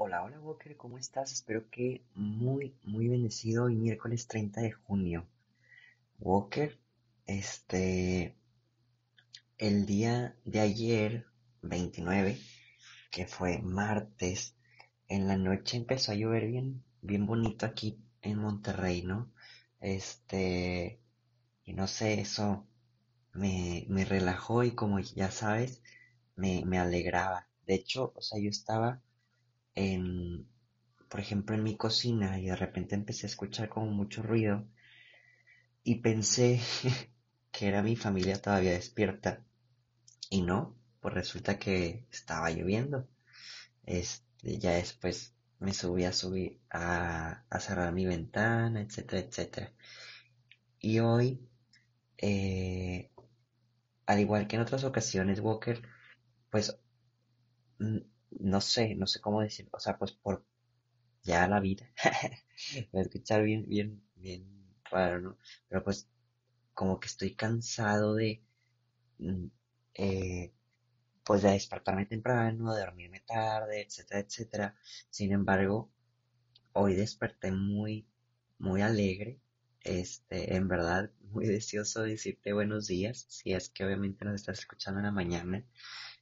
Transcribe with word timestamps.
Hola, 0.00 0.22
hola 0.22 0.38
Walker, 0.38 0.76
¿cómo 0.76 0.96
estás? 0.96 1.32
Espero 1.32 1.68
que 1.70 2.04
muy, 2.14 2.72
muy 2.84 3.08
bendecido 3.08 3.64
hoy 3.64 3.74
miércoles 3.74 4.28
30 4.28 4.60
de 4.60 4.70
junio. 4.70 5.26
Walker, 6.20 6.78
este, 7.26 8.36
el 9.58 9.86
día 9.86 10.36
de 10.44 10.60
ayer, 10.60 11.26
29, 11.62 12.38
que 13.10 13.26
fue 13.26 13.58
martes, 13.58 14.54
en 15.08 15.26
la 15.26 15.36
noche 15.36 15.76
empezó 15.76 16.12
a 16.12 16.14
llover 16.14 16.46
bien, 16.46 16.84
bien 17.02 17.26
bonito 17.26 17.66
aquí 17.66 17.98
en 18.22 18.38
Monterrey, 18.38 19.02
¿no? 19.02 19.32
Este, 19.80 21.00
y 21.64 21.72
no 21.72 21.88
sé, 21.88 22.20
eso 22.20 22.68
me, 23.32 23.86
me 23.88 24.04
relajó 24.04 24.64
y 24.64 24.72
como 24.76 25.00
ya 25.00 25.32
sabes, 25.32 25.82
me, 26.36 26.64
me 26.66 26.78
alegraba. 26.78 27.48
De 27.66 27.74
hecho, 27.74 28.12
o 28.14 28.22
sea, 28.22 28.40
yo 28.40 28.50
estaba 28.50 29.02
por 31.08 31.20
ejemplo, 31.20 31.54
en 31.54 31.62
mi 31.62 31.76
cocina 31.76 32.38
y 32.38 32.46
de 32.46 32.56
repente 32.56 32.94
empecé 32.94 33.26
a 33.26 33.30
escuchar 33.30 33.68
como 33.68 33.86
mucho 33.86 34.22
ruido 34.22 34.66
y 35.82 35.96
pensé 35.96 36.60
que 37.52 37.68
era 37.68 37.82
mi 37.82 37.96
familia 37.96 38.40
todavía 38.40 38.72
despierta 38.72 39.42
y 40.30 40.42
no, 40.42 40.76
pues 41.00 41.14
resulta 41.14 41.58
que 41.58 42.06
estaba 42.10 42.50
lloviendo. 42.50 43.08
Este, 43.86 44.58
ya 44.58 44.72
después 44.72 45.34
me 45.60 45.72
subí 45.72 46.04
a 46.04 46.12
subir 46.12 46.60
a, 46.70 47.44
cerrar 47.58 47.92
mi 47.92 48.06
ventana, 48.06 48.82
etcétera, 48.82 49.22
etcétera. 49.22 49.72
Y 50.80 51.00
hoy, 51.00 51.40
eh, 52.18 53.10
al 54.06 54.20
igual 54.20 54.46
que 54.46 54.56
en 54.56 54.62
otras 54.62 54.84
ocasiones, 54.84 55.40
Walker, 55.40 55.82
pues 56.50 56.78
no 58.30 58.60
sé, 58.60 58.94
no 58.94 59.06
sé 59.06 59.20
cómo 59.20 59.40
decir, 59.42 59.68
o 59.72 59.80
sea, 59.80 59.98
pues 59.98 60.12
por 60.12 60.44
ya 61.22 61.46
la 61.48 61.60
vida, 61.60 61.90
a 62.92 63.00
escuchar 63.00 63.42
bien, 63.42 63.66
bien, 63.68 64.02
bien 64.16 64.44
raro, 64.90 65.20
¿no? 65.20 65.38
Pero 65.68 65.84
pues 65.84 66.08
como 66.74 67.00
que 67.00 67.08
estoy 67.08 67.34
cansado 67.34 68.14
de, 68.14 68.42
mm, 69.18 69.46
eh, 69.94 70.52
pues 71.24 71.42
de 71.42 71.50
despertarme 71.52 72.06
temprano, 72.06 72.74
de 72.74 72.80
dormirme 72.80 73.20
tarde, 73.20 73.82
etcétera, 73.82 74.20
etcétera. 74.20 74.76
Sin 75.10 75.32
embargo, 75.32 75.90
hoy 76.72 76.94
desperté 76.94 77.52
muy, 77.52 78.06
muy 78.58 78.82
alegre, 78.82 79.40
este, 79.82 80.54
en 80.56 80.68
verdad, 80.68 81.10
muy 81.32 81.46
deseoso 81.46 82.02
de 82.02 82.10
decirte 82.12 82.52
buenos 82.52 82.86
días, 82.88 83.26
si 83.28 83.52
es 83.52 83.68
que 83.70 83.84
obviamente 83.84 84.24
nos 84.24 84.34
estás 84.36 84.60
escuchando 84.60 85.00
en 85.00 85.06
la 85.06 85.12
mañana, 85.12 85.64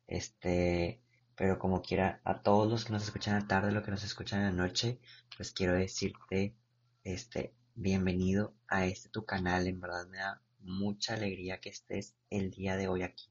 este, 0.08 1.00
pero 1.36 1.58
como 1.58 1.82
quiera, 1.82 2.20
a 2.24 2.42
todos 2.42 2.68
los 2.68 2.84
que 2.86 2.92
nos 2.92 3.04
escuchan 3.04 3.34
a 3.34 3.40
la 3.40 3.46
tarde, 3.46 3.70
los 3.70 3.84
que 3.84 3.90
nos 3.90 4.04
escuchan 4.04 4.40
en 4.40 4.56
la 4.56 4.64
noche, 4.64 4.98
pues 5.36 5.52
quiero 5.52 5.74
decirte, 5.74 6.56
este, 7.04 7.54
bienvenido 7.74 8.54
a 8.68 8.86
este 8.86 9.10
tu 9.10 9.26
canal, 9.26 9.66
en 9.66 9.80
verdad 9.80 10.06
me 10.08 10.18
da 10.18 10.42
mucha 10.60 11.14
alegría 11.14 11.60
que 11.60 11.68
estés 11.68 12.16
el 12.30 12.50
día 12.50 12.76
de 12.76 12.88
hoy 12.88 13.02
aquí. 13.02 13.26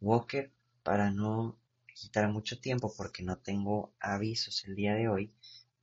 Walker, 0.00 0.52
para 0.84 1.10
no 1.10 1.58
quitar 1.92 2.28
mucho 2.28 2.60
tiempo 2.60 2.94
porque 2.96 3.24
no 3.24 3.38
tengo 3.38 3.92
avisos 3.98 4.64
el 4.66 4.76
día 4.76 4.94
de 4.94 5.08
hoy, 5.08 5.34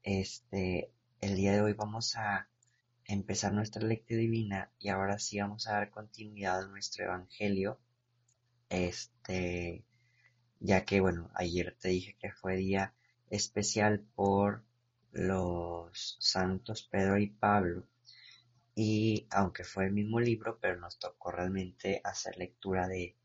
este, 0.03 0.89
el 1.19 1.35
día 1.35 1.51
de 1.51 1.61
hoy 1.61 1.73
vamos 1.73 2.15
a 2.15 2.47
empezar 3.05 3.51
nuestra 3.53 3.85
lectura 3.85 4.21
divina 4.21 4.71
y 4.79 4.87
ahora 4.87 5.19
sí 5.19 5.39
vamos 5.39 5.67
a 5.67 5.73
dar 5.73 5.89
continuidad 5.89 6.63
a 6.63 6.67
nuestro 6.67 7.05
evangelio. 7.05 7.79
Este, 8.69 9.83
ya 10.63 10.85
que 10.85 11.01
bueno, 11.01 11.29
ayer 11.35 11.75
te 11.79 11.89
dije 11.89 12.15
que 12.19 12.31
fue 12.31 12.55
día 12.55 12.93
especial 13.29 13.99
por 14.15 14.63
los 15.11 16.15
santos 16.19 16.87
Pedro 16.89 17.19
y 17.19 17.27
Pablo 17.27 17.85
y 18.73 19.27
aunque 19.29 19.65
fue 19.65 19.85
el 19.85 19.91
mismo 19.91 20.21
libro, 20.21 20.57
pero 20.61 20.79
nos 20.79 20.97
tocó 20.97 21.31
realmente 21.31 21.99
hacer 22.05 22.37
lectura 22.37 22.87
de 22.87 23.15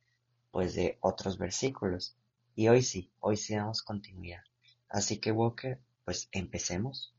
pues 0.50 0.74
de 0.74 0.98
otros 1.00 1.38
versículos. 1.38 2.16
Y 2.56 2.68
hoy 2.68 2.82
sí, 2.82 3.12
hoy 3.20 3.36
sí 3.36 3.54
damos 3.54 3.82
continuidad. 3.82 4.42
Así 4.88 5.18
que 5.18 5.30
Walker, 5.30 5.78
pues 6.04 6.28
empecemos. 6.32 7.14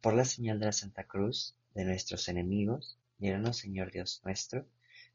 Por 0.00 0.14
la 0.14 0.24
señal 0.24 0.58
de 0.58 0.66
la 0.66 0.72
Santa 0.72 1.04
Cruz, 1.04 1.56
de 1.74 1.84
nuestros 1.84 2.28
enemigos, 2.28 2.98
líbranos 3.18 3.58
Señor 3.58 3.92
Dios 3.92 4.20
nuestro, 4.24 4.66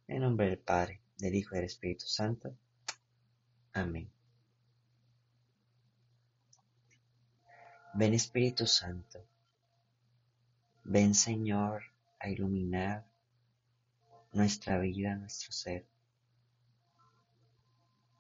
en 0.08 0.22
nombre 0.22 0.48
del 0.48 0.60
Padre, 0.60 1.02
del 1.18 1.36
Hijo 1.36 1.56
y 1.56 1.58
del 1.58 1.66
Espíritu 1.66 2.06
Santo. 2.06 2.56
Amén. 3.74 4.12
Ven 7.94 8.14
Espíritu 8.14 8.68
Santo, 8.68 9.26
ven 10.84 11.14
Señor 11.14 11.84
a 12.20 12.30
iluminar 12.30 13.06
nuestra 14.34 14.78
vida, 14.78 15.16
nuestro 15.16 15.52
ser. 15.52 15.86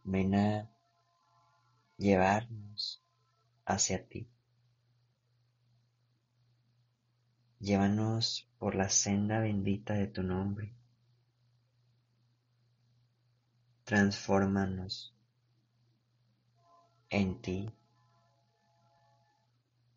Ven 0.03 0.35
a 0.35 0.69
llevarnos 1.97 3.01
hacia 3.65 4.05
ti. 4.07 4.27
Llévanos 7.59 8.49
por 8.57 8.75
la 8.75 8.89
senda 8.89 9.39
bendita 9.39 9.93
de 9.93 10.07
tu 10.07 10.23
nombre. 10.23 10.73
Transfórmanos 13.83 15.13
en 17.11 17.41
ti. 17.41 17.69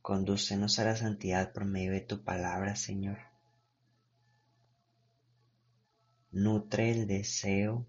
Condúcenos 0.03 0.79
a 0.81 0.85
la 0.85 0.97
santidad 0.97 1.53
por 1.53 1.65
medio 1.65 1.93
de 1.93 2.01
tu 2.01 2.25
palabra, 2.25 2.77
Señor. 2.77 3.19
Nutre 6.33 6.91
el 6.91 7.07
deseo 7.07 7.87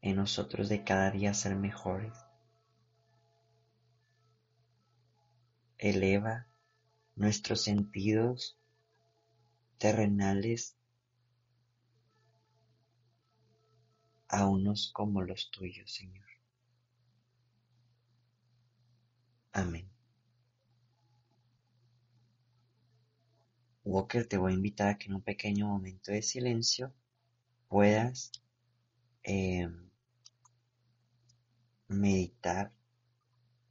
en 0.00 0.16
nosotros 0.16 0.70
de 0.70 0.82
cada 0.82 1.10
día 1.10 1.34
ser 1.34 1.54
mejores. 1.54 2.14
Eleva 5.76 6.46
nuestros 7.14 7.62
sentidos 7.62 8.58
terrenales 9.76 10.76
a 14.28 14.46
unos 14.46 14.90
como 14.92 15.22
los 15.22 15.50
tuyos, 15.50 15.92
Señor. 15.92 16.41
Amén. 19.52 19.88
Walker, 23.84 24.26
te 24.26 24.38
voy 24.38 24.52
a 24.52 24.54
invitar 24.54 24.88
a 24.88 24.98
que 24.98 25.06
en 25.08 25.14
un 25.14 25.22
pequeño 25.22 25.66
momento 25.66 26.12
de 26.12 26.22
silencio 26.22 26.92
puedas 27.68 28.32
eh, 29.24 29.68
meditar. 31.88 32.72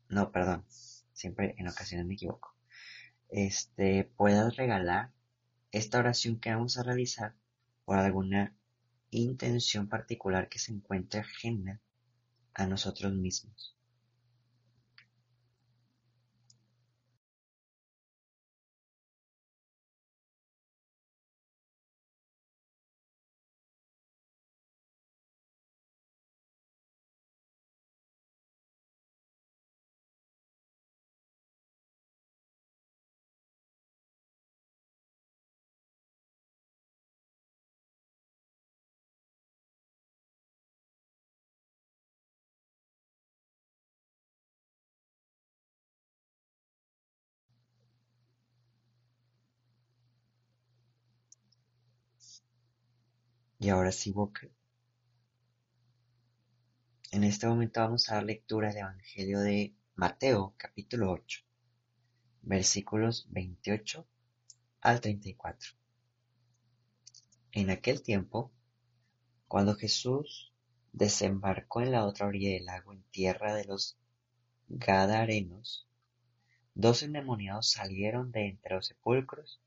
No, 0.09 0.31
perdón, 0.31 0.65
siempre 1.13 1.55
en 1.57 1.67
ocasiones 1.67 2.05
me 2.05 2.13
equivoco. 2.13 2.55
Este, 3.29 4.03
puedas 4.03 4.55
regalar 4.55 5.11
esta 5.71 5.99
oración 5.99 6.39
que 6.39 6.53
vamos 6.53 6.77
a 6.77 6.83
realizar 6.83 7.33
por 7.85 7.97
alguna 7.97 8.55
intención 9.09 9.87
particular 9.89 10.49
que 10.49 10.59
se 10.59 10.73
encuentre 10.73 11.21
ajena 11.21 11.81
a 12.53 12.67
nosotros 12.67 13.13
mismos. 13.13 13.75
Y 53.61 53.69
ahora 53.69 53.91
sí, 53.91 54.11
Boca. 54.11 54.47
En 57.11 57.23
este 57.23 57.45
momento 57.45 57.79
vamos 57.79 58.09
a 58.09 58.15
dar 58.15 58.23
lectura 58.23 58.71
al 58.71 58.77
Evangelio 58.77 59.39
de 59.39 59.75
Mateo, 59.93 60.55
capítulo 60.57 61.11
8, 61.11 61.41
versículos 62.41 63.27
28 63.29 64.07
al 64.81 64.99
34. 64.99 65.73
En 67.51 67.69
aquel 67.69 68.01
tiempo, 68.01 68.51
cuando 69.47 69.75
Jesús 69.75 70.51
desembarcó 70.91 71.81
en 71.81 71.91
la 71.91 72.07
otra 72.07 72.25
orilla 72.25 72.49
del 72.49 72.65
lago 72.65 72.93
en 72.93 73.03
tierra 73.11 73.53
de 73.53 73.65
los 73.65 73.95
Gadarenos, 74.69 75.87
dos 76.73 77.03
endemoniados 77.03 77.69
salieron 77.69 78.31
de 78.31 78.47
entre 78.47 78.73
los 78.73 78.87
sepulcros 78.87 79.61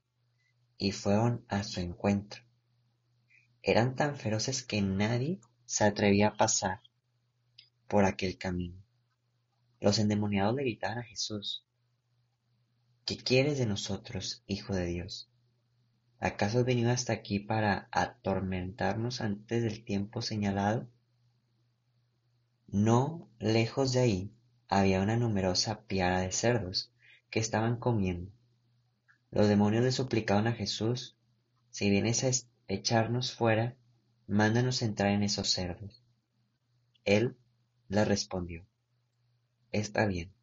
y 0.77 0.91
fueron 0.91 1.45
a 1.47 1.63
su 1.63 1.79
encuentro. 1.79 2.43
Eran 3.67 3.95
tan 3.95 4.15
feroces 4.15 4.61
que 4.61 4.79
nadie 4.83 5.39
se 5.65 5.85
atrevía 5.85 6.27
a 6.27 6.37
pasar 6.37 6.81
por 7.87 8.05
aquel 8.05 8.37
camino. 8.37 8.79
Los 9.79 9.97
endemoniados 9.97 10.53
le 10.53 10.61
gritaban 10.61 10.99
a 10.99 11.03
Jesús, 11.03 11.65
¿qué 13.05 13.17
quieres 13.17 13.57
de 13.57 13.65
nosotros, 13.65 14.43
Hijo 14.45 14.75
de 14.75 14.85
Dios? 14.85 15.31
¿Acaso 16.19 16.59
has 16.59 16.65
venido 16.65 16.91
hasta 16.91 17.13
aquí 17.13 17.39
para 17.39 17.89
atormentarnos 17.89 19.19
antes 19.19 19.63
del 19.63 19.83
tiempo 19.83 20.21
señalado? 20.21 20.87
No 22.67 23.27
lejos 23.39 23.93
de 23.93 23.99
ahí 23.99 24.31
había 24.67 25.01
una 25.01 25.17
numerosa 25.17 25.87
piara 25.87 26.19
de 26.19 26.31
cerdos 26.31 26.93
que 27.31 27.39
estaban 27.39 27.77
comiendo. 27.77 28.31
Los 29.31 29.47
demonios 29.47 29.83
le 29.83 29.91
suplicaban 29.91 30.45
a 30.45 30.53
Jesús, 30.53 31.17
si 31.71 31.89
vienes 31.89 32.23
echarnos 32.67 33.33
fuera, 33.33 33.77
mándanos 34.27 34.81
entrar 34.81 35.11
en 35.11 35.23
esos 35.23 35.49
cerdos. 35.49 36.03
Él 37.03 37.37
le 37.87 38.05
respondió, 38.05 38.65
está 39.71 40.05
bien. 40.05 40.33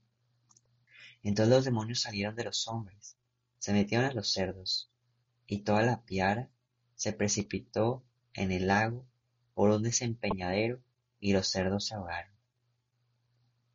Entonces 1.22 1.54
los 1.54 1.64
demonios 1.64 2.00
salieron 2.00 2.36
de 2.36 2.44
los 2.44 2.68
hombres, 2.68 3.16
se 3.58 3.72
metieron 3.72 4.06
a 4.06 4.12
los 4.12 4.32
cerdos, 4.32 4.90
y 5.46 5.58
toda 5.58 5.82
la 5.82 6.02
piara 6.04 6.50
se 6.94 7.12
precipitó 7.12 8.04
en 8.34 8.52
el 8.52 8.68
lago 8.68 9.06
por 9.54 9.70
un 9.70 9.82
desempeñadero 9.82 10.82
y 11.20 11.32
los 11.32 11.48
cerdos 11.48 11.86
se 11.86 11.94
ahogaron. 11.94 12.32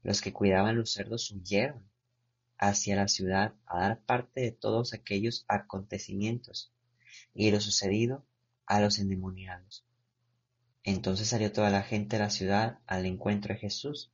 Los 0.03 0.21
que 0.21 0.33
cuidaban 0.33 0.77
los 0.77 0.93
cerdos 0.93 1.31
huyeron 1.31 1.87
hacia 2.57 2.95
la 2.95 3.07
ciudad 3.07 3.53
a 3.65 3.79
dar 3.81 4.01
parte 4.01 4.41
de 4.41 4.51
todos 4.51 4.93
aquellos 4.93 5.45
acontecimientos 5.47 6.73
y 7.33 7.51
lo 7.51 7.59
sucedido 7.59 8.25
a 8.67 8.79
los 8.79 8.99
endemoniados. 8.99 9.85
Entonces 10.83 11.29
salió 11.29 11.51
toda 11.51 11.69
la 11.69 11.83
gente 11.83 12.17
de 12.17 12.23
la 12.23 12.29
ciudad 12.29 12.79
al 12.85 13.05
encuentro 13.05 13.53
de 13.53 13.59
Jesús 13.59 14.11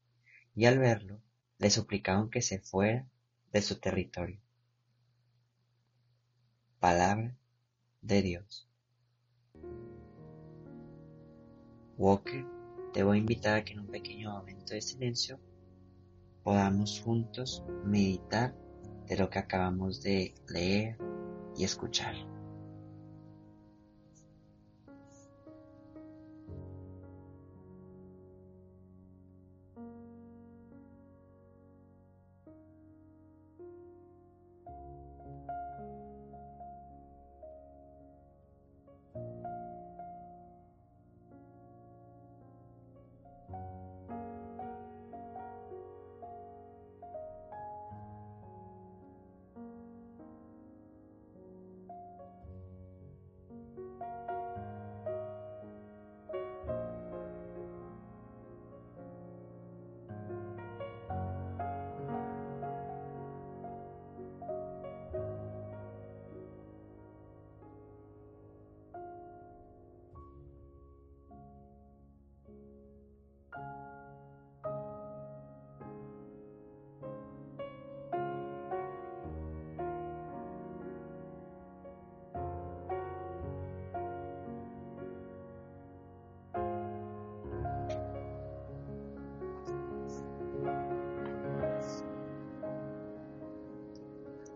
y 0.55 0.65
al 0.65 0.79
verlo 0.79 1.19
le 1.57 1.69
suplicaban 1.69 2.29
que 2.29 2.41
se 2.41 2.59
fuera 2.59 3.07
de 3.51 3.61
su 3.61 3.79
territorio. 3.79 4.39
Palabra 6.79 7.35
de 8.01 8.21
Dios. 8.21 8.67
Walker, 11.97 12.45
te 12.91 13.03
voy 13.03 13.17
a 13.17 13.21
invitar 13.21 13.55
a 13.55 13.63
que 13.63 13.73
en 13.73 13.79
un 13.79 13.87
pequeño 13.87 14.31
momento 14.31 14.73
de 14.73 14.81
silencio 14.81 15.39
podamos 16.43 17.01
juntos 17.01 17.63
meditar 17.85 18.55
de 19.07 19.17
lo 19.17 19.29
que 19.29 19.39
acabamos 19.39 20.01
de 20.01 20.33
leer 20.47 20.97
y 21.55 21.63
escuchar. 21.63 22.32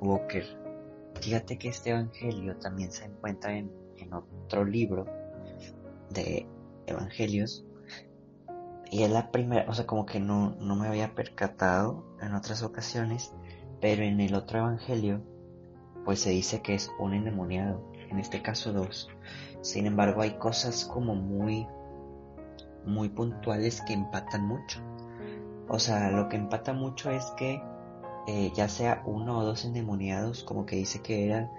Walker. 0.08 0.46
Fíjate 1.22 1.58
que 1.58 1.70
este 1.70 1.92
evangelio 1.92 2.56
también 2.58 2.92
se 2.92 3.06
encuentra 3.06 3.58
en, 3.58 3.72
otro 4.14 4.64
libro 4.64 5.06
de 6.12 6.48
evangelios. 6.86 7.66
Y 8.90 9.04
es 9.04 9.10
la 9.10 9.32
primera, 9.32 9.66
o 9.68 9.74
sea, 9.74 9.86
como 9.86 10.06
que 10.06 10.20
no, 10.20 10.56
no 10.60 10.76
me 10.76 10.88
había 10.88 11.14
percatado 11.14 12.06
en 12.22 12.34
otras 12.36 12.64
ocasiones, 12.64 13.34
pero 13.82 14.04
en 14.04 14.22
el 14.22 14.34
otro 14.34 14.60
evangelio, 14.60 15.22
pues 16.06 16.22
se 16.22 16.30
dice 16.30 16.62
que 16.62 16.76
es 16.76 16.90
un 17.00 17.14
endemoniado, 17.14 17.92
en 18.10 18.20
este 18.20 18.42
caso 18.42 18.72
dos. 18.72 19.10
Sin 19.62 19.88
embargo, 19.88 20.22
hay 20.22 20.38
cosas 20.38 20.86
como 20.86 21.16
muy, 21.16 21.68
muy 22.86 23.10
puntuales 23.10 23.82
que 23.82 23.94
empatan 23.94 24.48
mucho. 24.48 24.80
O 25.68 25.80
sea, 25.80 26.12
lo 26.12 26.30
que 26.30 26.38
empata 26.38 26.72
mucho 26.72 27.12
es 27.12 27.26
que 27.32 27.62
eh, 28.28 28.52
ya 28.54 28.68
sea 28.68 29.04
uno 29.06 29.40
o 29.40 29.46
dos 29.46 29.64
endemoniados, 29.64 30.44
como 30.44 30.66
que 30.66 30.76
dice 30.76 31.02
que 31.02 31.26
eran 31.26 31.50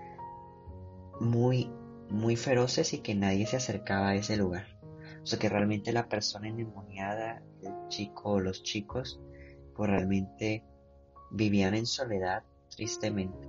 muy, 1.19 1.73
muy 2.11 2.37
feroces 2.37 2.93
y 2.93 2.99
que 2.99 3.15
nadie 3.15 3.47
se 3.47 3.57
acercaba 3.57 4.11
a 4.11 4.15
ese 4.17 4.37
lugar. 4.37 4.67
O 5.23 5.27
sea 5.27 5.39
que 5.39 5.49
realmente 5.49 5.93
la 5.93 6.11
persona 6.11 6.47
endemoniada, 6.47 7.43
el 7.63 7.89
chico 7.89 8.33
o 8.33 8.41
los 8.41 8.63
chicos, 8.63 9.19
pues 9.75 9.91
realmente 9.91 10.63
vivían 11.31 11.75
en 11.75 11.87
soledad, 11.87 12.43
tristemente. 12.69 13.49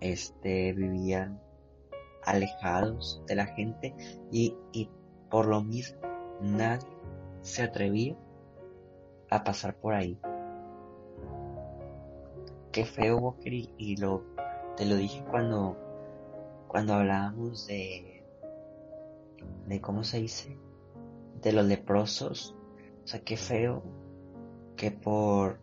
Este, 0.00 0.72
vivían 0.72 1.38
alejados 2.24 3.22
de 3.26 3.34
la 3.34 3.46
gente 3.46 3.94
y, 4.32 4.56
y 4.72 4.88
por 5.30 5.46
lo 5.46 5.62
mismo 5.62 6.00
nadie 6.40 6.88
se 7.42 7.62
atrevía 7.62 8.16
a 9.28 9.44
pasar 9.44 9.76
por 9.76 9.92
ahí 9.92 10.18
qué 12.72 12.84
feo, 12.84 13.18
Walker, 13.18 13.52
y, 13.52 13.96
lo, 13.96 14.24
te 14.76 14.86
lo 14.86 14.96
dije 14.96 15.24
cuando, 15.30 15.76
cuando 16.68 16.94
hablábamos 16.94 17.66
de, 17.66 18.24
de, 19.66 19.80
¿cómo 19.80 20.04
se 20.04 20.20
dice? 20.20 20.58
De 21.42 21.52
los 21.52 21.66
leprosos. 21.66 22.56
O 23.04 23.06
sea, 23.06 23.20
qué 23.20 23.36
feo 23.36 23.82
que 24.76 24.90
por 24.90 25.60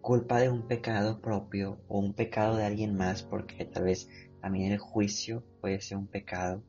culpa 0.00 0.38
de 0.38 0.48
un 0.48 0.62
pecado 0.62 1.20
propio 1.20 1.80
o 1.88 1.98
un 1.98 2.14
pecado 2.14 2.56
de 2.56 2.64
alguien 2.64 2.96
más, 2.96 3.22
porque 3.22 3.64
tal 3.64 3.84
vez 3.84 4.08
también 4.40 4.72
el 4.72 4.78
juicio 4.78 5.42
puede 5.60 5.80
ser 5.80 5.98
un 5.98 6.06
pecado, 6.06 6.62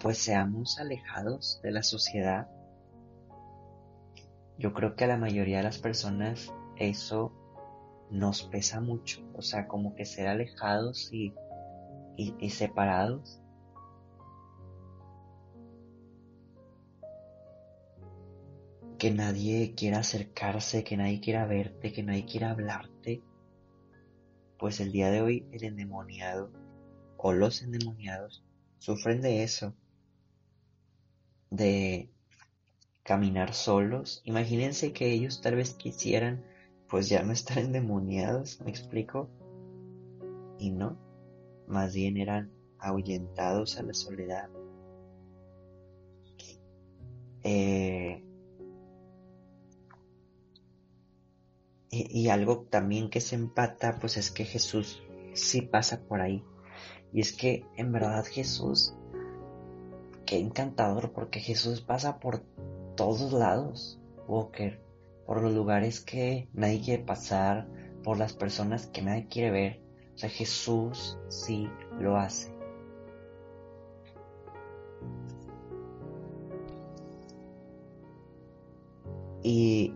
pues 0.00 0.18
seamos 0.18 0.78
alejados 0.78 1.60
de 1.62 1.70
la 1.70 1.82
sociedad 1.82 2.48
yo 4.58 4.72
creo 4.74 4.96
que 4.96 5.04
a 5.04 5.08
la 5.08 5.16
mayoría 5.16 5.58
de 5.58 5.62
las 5.62 5.78
personas 5.78 6.52
eso 6.76 7.32
nos 8.10 8.42
pesa 8.42 8.80
mucho, 8.80 9.22
o 9.34 9.42
sea, 9.42 9.68
como 9.68 9.94
que 9.94 10.04
ser 10.04 10.26
alejados 10.26 11.12
y, 11.12 11.32
y, 12.16 12.50
separados. 12.50 13.40
Que 18.98 19.12
nadie 19.12 19.74
quiera 19.76 19.98
acercarse, 19.98 20.82
que 20.82 20.96
nadie 20.96 21.20
quiera 21.20 21.46
verte, 21.46 21.92
que 21.92 22.02
nadie 22.02 22.24
quiera 22.24 22.50
hablarte. 22.50 23.22
Pues 24.58 24.80
el 24.80 24.90
día 24.90 25.10
de 25.10 25.22
hoy 25.22 25.46
el 25.52 25.62
endemoniado 25.62 26.50
o 27.16 27.32
los 27.32 27.62
endemoniados 27.62 28.44
sufren 28.78 29.20
de 29.20 29.44
eso, 29.44 29.72
de 31.50 32.10
caminar 33.08 33.54
solos. 33.54 34.20
Imagínense 34.26 34.92
que 34.92 35.10
ellos 35.10 35.40
tal 35.40 35.56
vez 35.56 35.72
quisieran 35.72 36.44
pues 36.90 37.08
ya 37.08 37.22
no 37.22 37.32
estar 37.32 37.56
endemoniados, 37.58 38.60
¿me 38.60 38.70
explico? 38.70 39.30
Y 40.58 40.70
no, 40.70 40.98
más 41.66 41.94
bien 41.94 42.18
eran 42.18 42.52
ahuyentados 42.78 43.78
a 43.78 43.82
la 43.82 43.94
soledad. 43.94 44.50
Eh, 47.44 48.22
Y, 51.90 52.28
algo 52.28 52.66
también 52.68 53.08
que 53.08 53.22
se 53.22 53.34
empata, 53.34 53.98
pues 53.98 54.18
es 54.18 54.30
que 54.30 54.44
Jesús 54.44 55.02
sí 55.32 55.62
pasa 55.62 56.02
por 56.02 56.20
ahí. 56.20 56.44
Y 57.14 57.22
es 57.22 57.32
que 57.32 57.64
en 57.76 57.92
verdad 57.92 58.26
Jesús, 58.26 58.94
qué 60.26 60.38
encantador, 60.38 61.12
porque 61.12 61.40
Jesús 61.40 61.80
pasa 61.80 62.20
por 62.20 62.44
todos 62.98 63.32
lados, 63.32 64.00
Walker, 64.26 64.80
por 65.24 65.40
los 65.40 65.54
lugares 65.54 66.00
que 66.00 66.48
nadie 66.52 66.80
quiere 66.80 67.04
pasar, 67.04 67.68
por 68.02 68.18
las 68.18 68.32
personas 68.32 68.88
que 68.88 69.02
nadie 69.02 69.28
quiere 69.28 69.52
ver. 69.52 69.80
O 70.16 70.18
sea, 70.18 70.28
Jesús 70.28 71.16
sí 71.28 71.68
lo 72.00 72.16
hace. 72.16 72.52
Y 79.44 79.94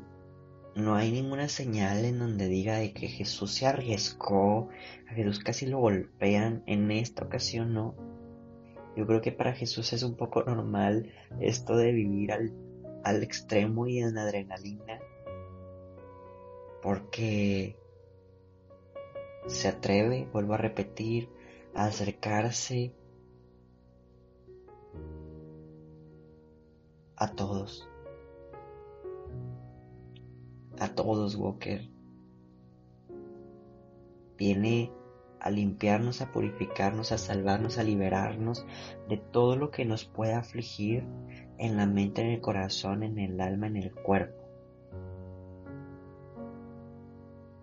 no 0.76 0.94
hay 0.94 1.10
ninguna 1.10 1.48
señal 1.48 2.04
en 2.04 2.20
donde 2.20 2.46
diga 2.46 2.76
de 2.76 2.92
que 2.92 3.08
Jesús 3.08 3.50
se 3.50 3.66
arriesgó, 3.66 4.68
a 5.10 5.14
Jesús 5.14 5.40
casi 5.40 5.66
lo 5.66 5.80
golpean, 5.80 6.62
en 6.66 6.88
esta 6.92 7.24
ocasión 7.24 7.74
no. 7.74 7.96
Yo 8.96 9.08
creo 9.08 9.20
que 9.20 9.32
para 9.32 9.54
Jesús 9.54 9.92
es 9.92 10.04
un 10.04 10.14
poco 10.14 10.44
normal 10.44 11.10
esto 11.40 11.76
de 11.76 11.90
vivir 11.90 12.30
al, 12.30 12.52
al 13.04 13.22
extremo 13.22 13.86
y 13.86 13.98
en 13.98 14.18
adrenalina, 14.18 15.00
porque 16.82 17.76
se 19.46 19.68
atreve, 19.68 20.28
vuelvo 20.32 20.54
a 20.54 20.58
repetir, 20.58 21.28
a 21.74 21.86
acercarse 21.86 22.94
a 27.16 27.32
todos 27.34 27.88
a 30.82 30.88
todos, 30.88 31.36
Walker. 31.36 31.88
Viene 34.36 34.90
a 35.40 35.50
limpiarnos, 35.50 36.20
a 36.20 36.32
purificarnos, 36.32 37.12
a 37.12 37.18
salvarnos, 37.18 37.78
a 37.78 37.84
liberarnos 37.84 38.66
de 39.08 39.16
todo 39.16 39.56
lo 39.56 39.70
que 39.70 39.84
nos 39.84 40.04
pueda 40.04 40.38
afligir 40.38 41.04
en 41.62 41.76
la 41.76 41.86
mente, 41.86 42.22
en 42.22 42.26
el 42.26 42.40
corazón, 42.40 43.04
en 43.04 43.20
el 43.20 43.40
alma, 43.40 43.68
en 43.68 43.76
el 43.76 43.92
cuerpo. 43.94 44.42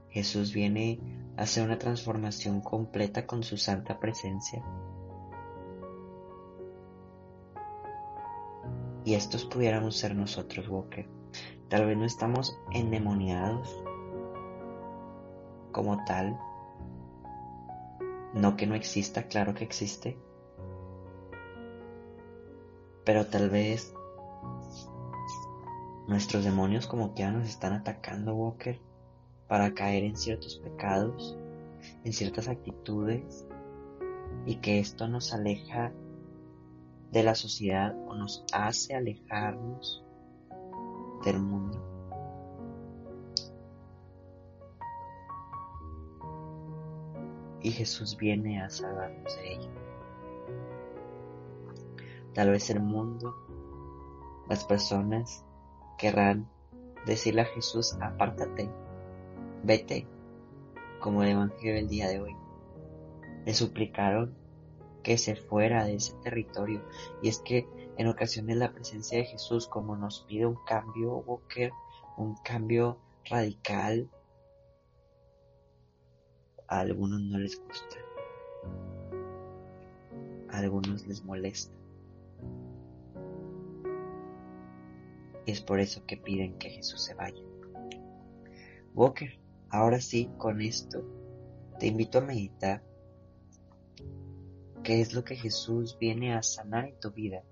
Jesús 0.09 0.53
viene 0.53 1.01
a 1.35 1.41
hacer 1.41 1.65
una 1.65 1.77
transformación 1.77 2.61
completa 2.61 3.27
con 3.27 3.43
su 3.43 3.57
santa 3.57 3.99
presencia. 3.99 4.63
Y 9.03 9.15
estos 9.15 9.43
pudiéramos 9.43 9.97
ser 9.97 10.15
nosotros, 10.15 10.69
Walker. 10.69 11.05
Tal 11.67 11.85
vez 11.85 11.97
no 11.97 12.05
estamos 12.05 12.57
endemoniados 12.71 13.83
como 15.73 16.05
tal. 16.05 16.39
No 18.33 18.55
que 18.55 18.65
no 18.65 18.75
exista, 18.75 19.23
claro 19.23 19.53
que 19.53 19.65
existe. 19.65 20.17
Pero 23.09 23.25
tal 23.25 23.49
vez 23.49 23.91
nuestros 26.07 26.43
demonios 26.43 26.85
como 26.85 27.15
que 27.15 27.23
ya 27.23 27.31
nos 27.31 27.49
están 27.49 27.73
atacando, 27.73 28.35
Walker, 28.35 28.79
para 29.47 29.73
caer 29.73 30.03
en 30.03 30.15
ciertos 30.15 30.57
pecados, 30.59 31.35
en 32.03 32.13
ciertas 32.13 32.47
actitudes, 32.47 33.47
y 34.45 34.57
que 34.57 34.77
esto 34.77 35.07
nos 35.07 35.33
aleja 35.33 35.91
de 37.11 37.23
la 37.23 37.33
sociedad 37.33 37.95
o 38.07 38.13
nos 38.13 38.45
hace 38.53 38.93
alejarnos 38.93 40.03
del 41.25 41.39
mundo. 41.39 41.83
Y 47.63 47.71
Jesús 47.71 48.15
viene 48.15 48.61
a 48.61 48.69
salvarnos 48.69 49.35
de 49.35 49.53
ello. 49.53 49.88
Tal 52.33 52.51
vez 52.51 52.69
el 52.69 52.79
mundo, 52.79 53.35
las 54.47 54.65
personas 54.65 55.43
querrán 55.97 56.47
decirle 57.05 57.41
a 57.41 57.45
Jesús, 57.45 57.97
apártate, 58.01 58.69
vete, 59.63 60.07
como 60.99 61.23
el 61.23 61.29
Evangelio 61.29 61.75
del 61.75 61.87
día 61.87 62.07
de 62.07 62.21
hoy. 62.21 62.35
Le 63.45 63.53
suplicaron 63.53 64.35
que 65.03 65.17
se 65.17 65.35
fuera 65.35 65.85
de 65.85 65.95
ese 65.95 66.13
territorio. 66.23 66.83
Y 67.21 67.29
es 67.29 67.39
que 67.39 67.67
en 67.97 68.07
ocasiones 68.07 68.57
la 68.57 68.71
presencia 68.71 69.17
de 69.17 69.25
Jesús, 69.25 69.67
como 69.67 69.95
nos 69.95 70.21
pide 70.21 70.45
un 70.45 70.57
cambio, 70.65 71.23
un 72.17 72.35
cambio 72.43 72.97
radical, 73.25 74.09
a 76.67 76.79
algunos 76.81 77.21
no 77.21 77.39
les 77.39 77.59
gusta, 77.65 77.97
a 80.49 80.57
algunos 80.59 81.07
les 81.07 81.23
molesta. 81.23 81.78
Es 85.45 85.61
por 85.61 85.79
eso 85.79 86.05
que 86.05 86.17
piden 86.17 86.57
que 86.59 86.69
Jesús 86.69 87.03
se 87.03 87.13
vaya. 87.15 87.41
Walker, 88.93 89.39
ahora 89.69 89.99
sí, 89.99 90.29
con 90.37 90.61
esto, 90.61 91.03
te 91.79 91.87
invito 91.87 92.19
a 92.19 92.21
meditar 92.21 92.83
qué 94.83 95.01
es 95.01 95.13
lo 95.13 95.23
que 95.23 95.35
Jesús 95.35 95.97
viene 95.99 96.33
a 96.33 96.43
sanar 96.43 96.85
en 96.85 96.99
tu 96.99 97.11
vida 97.11 97.43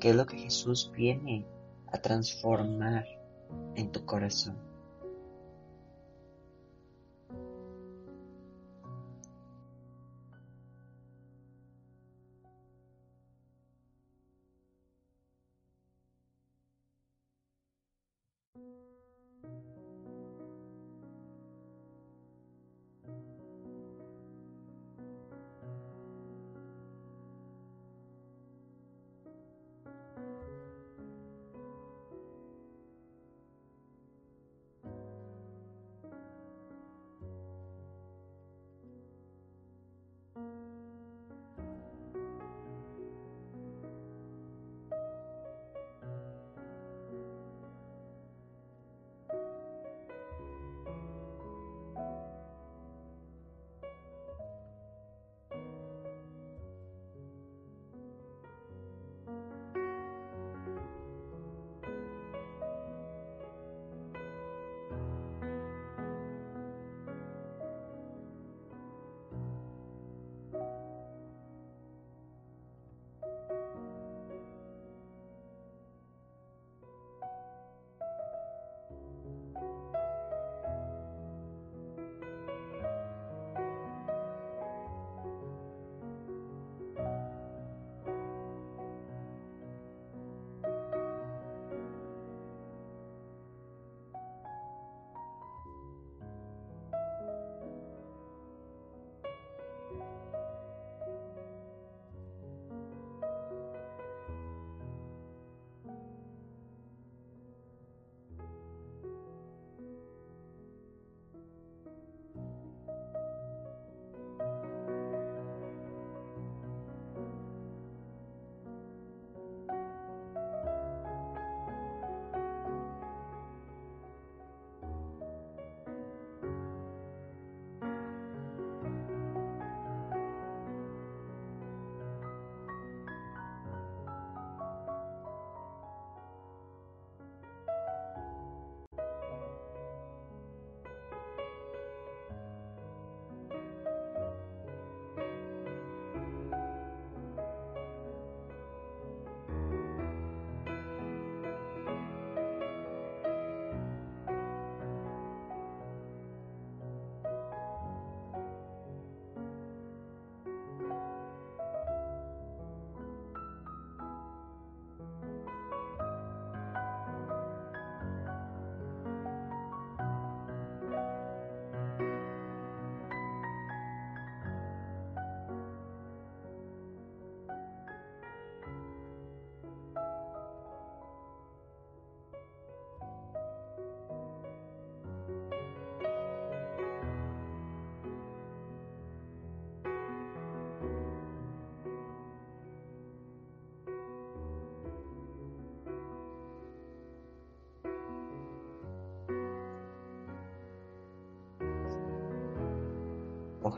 ¿Qué 0.00 0.10
es 0.10 0.16
lo 0.16 0.26
que 0.26 0.38
Jesús 0.38 0.92
viene 0.94 1.46
a 1.92 1.98
transformar 1.98 3.04
en 3.74 3.90
tu 3.90 4.04
corazón? 4.04 4.67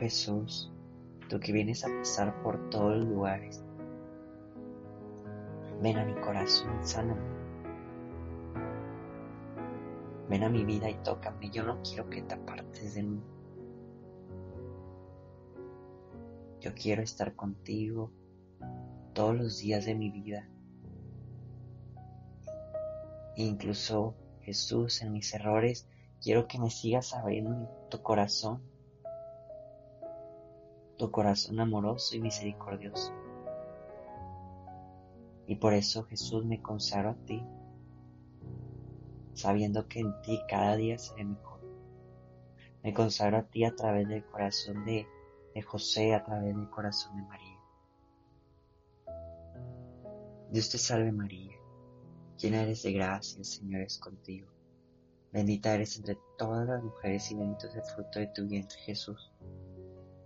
Jesús, 0.01 0.73
tú 1.29 1.39
que 1.39 1.53
vienes 1.53 1.85
a 1.85 1.89
pasar 1.89 2.43
por 2.43 2.71
todos 2.71 2.97
los 2.97 3.07
lugares, 3.07 3.63
ven 5.83 5.99
a 5.99 6.05
mi 6.05 6.15
corazón, 6.15 6.79
sáname. 6.83 7.21
Ven 10.31 10.43
a 10.45 10.49
mi 10.49 10.65
vida 10.65 10.89
y 10.89 10.95
tócame. 11.03 11.51
Yo 11.51 11.65
no 11.65 11.83
quiero 11.83 12.09
que 12.09 12.23
te 12.23 12.35
apartes 12.35 12.95
de 12.95 13.03
mí. 13.03 13.21
Yo 16.61 16.73
quiero 16.75 17.03
estar 17.03 17.35
contigo 17.35 18.13
todos 19.13 19.37
los 19.37 19.59
días 19.59 19.85
de 19.85 19.95
mi 19.95 20.11
vida. 20.11 20.49
incluso 23.37 24.15
Jesús 24.43 25.01
en 25.01 25.13
mis 25.13 25.33
errores, 25.33 25.89
quiero 26.23 26.47
que 26.47 26.59
me 26.59 26.71
sigas 26.71 27.15
abriendo 27.15 27.69
tu 27.91 28.03
corazón, 28.03 28.63
tu 31.01 31.11
corazón 31.11 31.59
amoroso 31.61 32.15
y 32.15 32.21
misericordioso. 32.21 33.15
Y 35.47 35.57
por 35.57 35.73
eso 35.73 36.05
Jesús 36.05 36.45
me 36.45 36.61
consagro 36.61 37.13
a 37.13 37.25
ti, 37.25 37.43
sabiendo 39.33 39.89
que 39.89 40.01
en 40.01 40.21
ti 40.21 40.39
cada 40.47 40.77
día 40.77 40.99
seré 40.99 41.25
mejor. 41.25 41.63
Me 42.83 42.93
consagro 42.93 43.39
a 43.39 43.45
ti 43.45 43.65
a 43.65 43.75
través 43.75 44.09
del 44.09 44.27
corazón 44.27 44.85
de, 44.85 45.07
José, 45.67 46.15
a 46.15 46.23
través 46.23 46.55
del 46.55 46.69
corazón 46.69 47.17
de 47.17 47.23
María. 47.23 47.59
Dios 50.51 50.69
te 50.69 50.77
salve 50.77 51.13
María, 51.13 51.57
llena 52.37 52.61
eres 52.61 52.83
de 52.83 52.93
gracia, 52.93 53.39
el 53.39 53.47
Señor 53.47 53.81
es 53.81 53.97
contigo. 53.97 54.51
Bendita 55.33 55.75
eres 55.75 55.97
entre 55.97 56.19
todas 56.37 56.69
las 56.69 56.83
mujeres 56.83 57.31
y 57.31 57.37
bendito 57.37 57.69
es 57.69 57.75
el 57.77 57.85
fruto 57.85 58.19
de 58.19 58.27
tu 58.27 58.47
vientre 58.47 58.79
Jesús. 58.81 59.33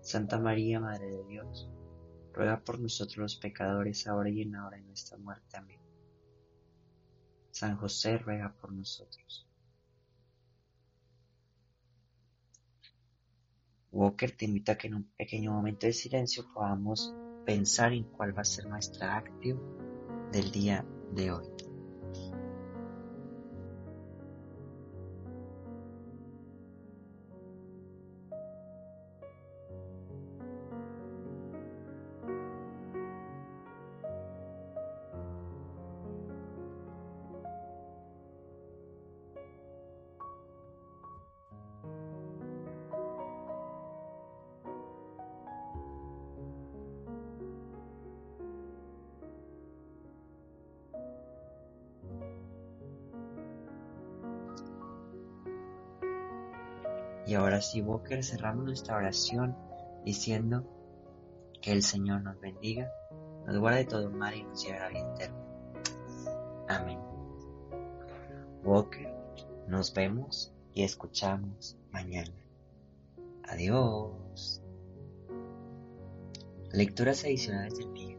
Santa 0.04 0.38
María, 0.38 0.80
Madre 0.80 1.06
de 1.06 1.24
Dios, 1.24 1.66
ruega 2.34 2.60
por 2.60 2.78
nosotros 2.78 3.16
los 3.16 3.36
pecadores, 3.36 4.06
ahora 4.06 4.28
y 4.28 4.42
en 4.42 4.52
la 4.52 4.66
hora 4.66 4.76
de 4.76 4.82
nuestra 4.82 5.16
muerte. 5.16 5.56
Amén. 5.56 5.80
San 7.50 7.78
José 7.78 8.18
ruega 8.18 8.52
por 8.52 8.70
nosotros. 8.70 9.48
Walker 13.92 14.36
te 14.36 14.44
invita 14.44 14.72
a 14.72 14.76
que 14.76 14.88
en 14.88 14.96
un 14.96 15.04
pequeño 15.16 15.52
momento 15.52 15.86
de 15.86 15.94
silencio 15.94 16.44
podamos 16.52 17.14
pensar 17.46 17.94
en 17.94 18.04
cuál 18.04 18.36
va 18.36 18.42
a 18.42 18.44
ser 18.44 18.66
nuestra 18.66 19.16
acción 19.16 19.58
del 20.30 20.50
día 20.50 20.84
de 21.12 21.30
hoy. 21.30 21.63
Y 57.26 57.34
ahora 57.34 57.60
sí, 57.60 57.80
Walker, 57.80 58.22
cerramos 58.22 58.64
nuestra 58.64 58.96
oración 58.96 59.56
diciendo 60.04 60.64
que 61.62 61.72
el 61.72 61.82
Señor 61.82 62.22
nos 62.22 62.38
bendiga, 62.40 62.92
nos 63.46 63.58
guarde 63.58 63.84
todo 63.87 64.10
mal 64.10 64.34
y 64.34 64.42
nos 64.42 64.62
lleve 64.62 64.78
a 64.78 64.82
la 64.82 64.88
vida 64.90 65.14
eterna. 65.14 65.44
Amén. 66.68 66.98
Walker, 68.62 69.14
nos 69.68 69.92
vemos 69.94 70.52
y 70.74 70.82
escuchamos 70.82 71.76
mañana. 71.90 72.34
Adiós. 73.44 74.62
Lecturas 76.72 77.24
adicionales 77.24 77.78
del 77.78 77.92
día. 77.94 78.18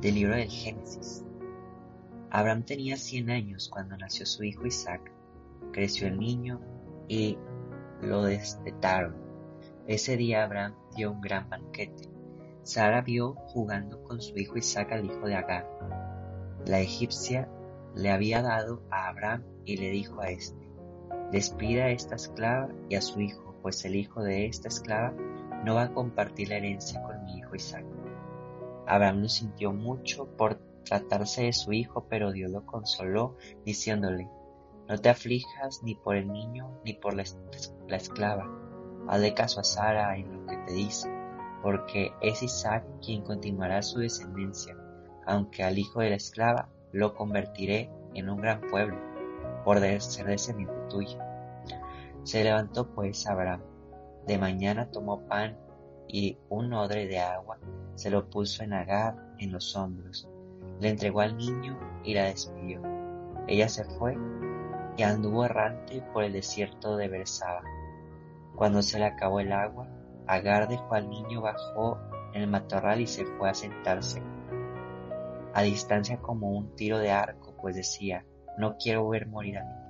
Del 0.00 0.14
libro 0.14 0.36
del 0.36 0.48
Génesis. 0.48 1.24
Abraham 2.30 2.62
tenía 2.64 2.96
100 2.96 3.30
años 3.30 3.68
cuando 3.68 3.96
nació 3.96 4.24
su 4.24 4.44
hijo 4.44 4.66
Isaac. 4.66 5.12
Creció 5.72 6.06
el 6.06 6.18
niño 6.18 6.60
y 7.08 7.36
lo 8.02 8.24
destetaron. 8.24 9.14
Ese 9.86 10.16
día 10.16 10.44
Abraham 10.44 10.74
dio 10.96 11.12
un 11.12 11.20
gran 11.20 11.48
banquete. 11.48 12.08
Sara 12.62 13.00
vio 13.00 13.34
jugando 13.34 14.02
con 14.02 14.20
su 14.20 14.36
hijo 14.36 14.58
Isaac 14.58 14.92
al 14.92 15.06
hijo 15.06 15.26
de 15.26 15.34
Agar. 15.34 15.68
La 16.66 16.80
egipcia 16.80 17.48
le 17.94 18.10
había 18.10 18.42
dado 18.42 18.82
a 18.90 19.08
Abraham 19.08 19.44
y 19.64 19.76
le 19.76 19.90
dijo 19.90 20.20
a 20.20 20.30
éste, 20.30 20.68
despida 21.30 21.84
a 21.84 21.90
esta 21.90 22.16
esclava 22.16 22.68
y 22.88 22.96
a 22.96 23.02
su 23.02 23.20
hijo, 23.20 23.54
pues 23.62 23.84
el 23.84 23.96
hijo 23.96 24.22
de 24.22 24.46
esta 24.46 24.68
esclava 24.68 25.12
no 25.64 25.76
va 25.76 25.84
a 25.84 25.92
compartir 25.92 26.48
la 26.48 26.56
herencia 26.56 27.02
con 27.02 27.24
mi 27.24 27.38
hijo 27.38 27.54
Isaac. 27.54 27.84
Abraham 28.86 29.22
lo 29.22 29.28
sintió 29.28 29.72
mucho 29.72 30.26
por 30.36 30.60
tratarse 30.84 31.44
de 31.44 31.52
su 31.52 31.72
hijo, 31.72 32.06
pero 32.08 32.32
Dios 32.32 32.50
lo 32.50 32.66
consoló, 32.66 33.36
diciéndole, 33.64 34.28
no 34.88 34.98
te 34.98 35.08
aflijas 35.08 35.82
ni 35.82 35.94
por 35.94 36.16
el 36.16 36.32
niño 36.32 36.80
ni 36.84 36.94
por 36.94 37.14
la, 37.14 37.24
esclava. 37.96 38.48
Hazle 39.08 39.34
caso 39.34 39.60
a 39.60 39.64
Sara 39.64 40.16
en 40.16 40.32
lo 40.32 40.46
que 40.46 40.56
te 40.58 40.72
dice, 40.72 41.10
porque 41.62 42.12
es 42.20 42.42
Isaac 42.42 42.84
quien 43.04 43.22
continuará 43.22 43.82
su 43.82 44.00
descendencia, 44.00 44.76
aunque 45.26 45.62
al 45.62 45.78
hijo 45.78 46.00
de 46.00 46.10
la 46.10 46.16
esclava 46.16 46.68
lo 46.92 47.14
convertiré 47.14 47.90
en 48.14 48.28
un 48.28 48.40
gran 48.40 48.60
pueblo, 48.60 48.98
por 49.64 49.78
ser 49.80 50.26
descendiente 50.26 50.74
tuyo. 50.88 51.18
Se 52.24 52.44
levantó 52.44 52.88
pues 52.94 53.26
Abraham. 53.26 53.62
De 54.26 54.38
mañana 54.38 54.88
tomó 54.90 55.26
pan 55.26 55.56
y 56.06 56.38
un 56.48 56.72
odre 56.72 57.06
de 57.06 57.18
agua, 57.18 57.58
se 57.96 58.10
lo 58.10 58.28
puso 58.30 58.62
en 58.62 58.72
Agar 58.72 59.16
en 59.38 59.50
los 59.50 59.74
hombros, 59.74 60.28
le 60.78 60.90
entregó 60.90 61.20
al 61.20 61.36
niño 61.36 61.78
y 62.04 62.14
la 62.14 62.24
despidió. 62.24 62.80
Ella 63.48 63.68
se 63.68 63.84
fue 63.84 64.16
anduvo 65.02 65.44
errante 65.44 66.02
por 66.12 66.24
el 66.24 66.32
desierto 66.32 66.96
de 66.96 67.08
Bersaba. 67.08 67.62
Cuando 68.56 68.82
se 68.82 68.98
le 68.98 69.06
acabó 69.06 69.40
el 69.40 69.52
agua, 69.52 69.88
Agar 70.26 70.68
dejó 70.68 70.94
al 70.94 71.10
niño 71.10 71.40
bajó 71.40 71.98
el 72.34 72.46
matorral 72.46 73.00
y 73.00 73.06
se 73.06 73.24
fue 73.24 73.50
a 73.50 73.54
sentarse 73.54 74.22
a 75.54 75.62
distancia 75.62 76.18
como 76.18 76.50
un 76.50 76.74
tiro 76.76 76.98
de 76.98 77.10
arco, 77.10 77.54
pues 77.60 77.76
decía, 77.76 78.24
no 78.56 78.76
quiero 78.76 79.08
ver 79.08 79.26
morir 79.26 79.58
al 79.58 79.66
niño. 79.66 79.82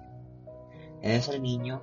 En 1.02 1.10
eso 1.12 1.32
el 1.32 1.42
niño 1.42 1.82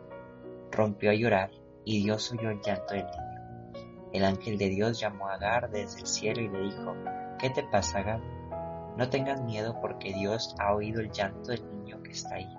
rompió 0.72 1.12
a 1.12 1.14
llorar 1.14 1.52
y 1.86 2.04
Dios 2.04 2.32
oyó 2.32 2.50
el 2.50 2.62
llanto 2.62 2.94
del 2.94 3.06
niño. 3.06 4.10
El 4.12 4.26
ángel 4.26 4.58
de 4.58 4.70
Dios 4.70 5.00
llamó 5.00 5.28
a 5.28 5.36
Agar 5.36 5.70
desde 5.70 6.02
el 6.02 6.08
cielo 6.08 6.42
y 6.42 6.50
le 6.50 6.62
dijo, 6.62 6.96
¿qué 7.38 7.50
te 7.50 7.64
pasa, 7.64 8.00
Agar? 8.00 8.22
No 8.98 9.10
tengas 9.10 9.42
miedo 9.42 9.80
porque 9.80 10.14
Dios 10.14 10.56
ha 10.60 10.74
oído 10.74 11.00
el 11.00 11.12
llanto 11.12 11.52
del 11.52 11.64
niño 11.72 12.02
que 12.04 12.12
está 12.12 12.36
ahí. 12.36 12.54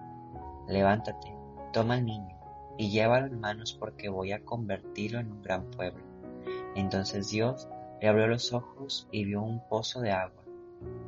Levántate, 0.71 1.35
toma 1.73 1.95
al 1.95 2.05
niño 2.05 2.39
y 2.79 2.91
llévalo 2.91 3.27
en 3.27 3.41
manos 3.41 3.75
porque 3.75 4.09
voy 4.09 4.31
a 4.31 4.45
convertirlo 4.45 5.19
en 5.19 5.33
un 5.33 5.43
gran 5.43 5.69
pueblo. 5.73 6.01
Entonces 6.77 7.29
Dios 7.29 7.69
le 8.01 8.07
abrió 8.07 8.29
los 8.29 8.53
ojos 8.53 9.09
y 9.11 9.25
vio 9.25 9.43
un 9.43 9.67
pozo 9.69 10.01
de 10.01 10.13
agua. 10.13 10.45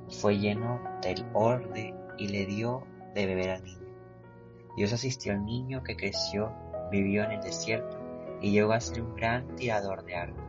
Fue 0.08 0.36
lleno 0.36 0.80
del 1.00 1.24
orde 1.32 1.94
y 2.18 2.26
le 2.26 2.44
dio 2.44 2.84
de 3.14 3.24
beber 3.26 3.50
al 3.50 3.62
niño. 3.62 3.86
Dios 4.76 4.92
asistió 4.92 5.32
al 5.32 5.44
niño 5.44 5.84
que 5.84 5.94
creció, 5.94 6.52
vivió 6.90 7.22
en 7.22 7.30
el 7.30 7.40
desierto 7.40 7.96
y 8.40 8.50
llegó 8.50 8.72
a 8.72 8.80
ser 8.80 9.00
un 9.00 9.14
gran 9.14 9.54
tirador 9.54 10.04
de 10.04 10.16
arco. 10.16 10.42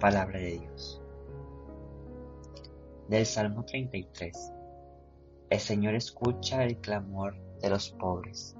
Palabra 0.00 0.40
de 0.40 0.58
Dios. 0.58 1.00
Del 3.06 3.26
Salmo 3.26 3.64
33. 3.64 4.52
El 5.50 5.60
Señor 5.60 5.94
escucha 5.94 6.64
el 6.64 6.78
clamor 6.78 7.36
de 7.60 7.70
los 7.70 7.90
pobres. 7.90 8.56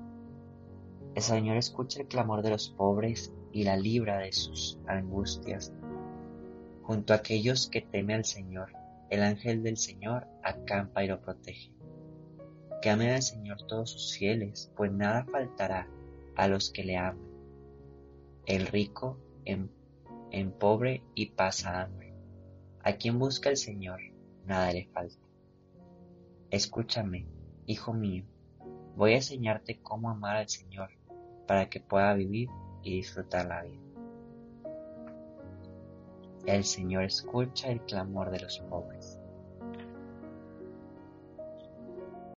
El 1.15 1.23
Señor 1.23 1.57
escucha 1.57 2.01
el 2.01 2.09
clamor 2.09 2.43
de 2.43 2.51
los 2.51 2.71
pobres 2.71 3.33
y 3.53 3.65
la 3.65 3.77
libra 3.77 4.19
de 4.19 4.33
sus 4.33 4.79
angustias. 4.87 5.73
Junto 6.83 7.13
a 7.13 7.17
aquellos 7.17 7.69
que 7.69 7.83
temen 7.83 8.17
al 8.17 8.25
Señor, 8.25 8.73
el 9.11 9.23
ángel 9.23 9.63
del 9.63 9.77
Señor 9.77 10.27
acampa 10.43 11.05
y 11.05 11.09
lo 11.09 11.21
protege. 11.21 11.73
Que 12.81 12.91
amen 12.91 13.11
al 13.11 13.23
Señor 13.23 13.67
todos 13.67 13.91
sus 13.91 14.17
fieles, 14.17 14.73
pues 14.77 14.93
nada 14.93 15.25
faltará 15.25 15.89
a 16.37 16.49
los 16.49 16.71
que 16.71 16.85
le 16.85 16.97
aman. 16.97 17.29
El 18.47 18.67
rico 18.67 19.19
en 19.45 20.53
pobre 20.53 21.03
y 21.15 21.27
pasa 21.27 21.83
hambre. 21.83 22.15
A 22.83 22.95
quien 22.95 23.19
busca 23.19 23.51
el 23.51 23.57
Señor, 23.57 24.01
nada 24.47 24.73
le 24.73 24.87
falta. 24.87 25.27
Escúchame, 26.51 27.27
hijo 27.67 27.93
mío, 27.93 28.25
Voy 28.97 29.13
a 29.13 29.17
enseñarte 29.17 29.81
cómo 29.83 30.11
amar 30.11 30.37
al 30.37 30.49
Señor 30.49 30.91
para 31.47 31.69
que 31.69 31.81
pueda 31.81 32.15
vivir 32.15 32.49
y 32.83 32.97
disfrutar 32.97 33.47
la 33.47 33.63
vida. 33.63 33.81
El 36.47 36.65
Señor 36.65 37.05
escucha 37.05 37.71
el 37.71 37.81
clamor 37.83 38.31
de 38.31 38.41
los 38.41 38.59
pobres 38.61 39.20